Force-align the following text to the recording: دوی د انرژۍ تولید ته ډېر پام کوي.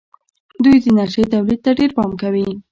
دوی 0.63 0.75
د 0.81 0.85
انرژۍ 0.91 1.23
تولید 1.33 1.59
ته 1.65 1.71
ډېر 1.79 1.89
پام 1.97 2.11
کوي. 2.21 2.47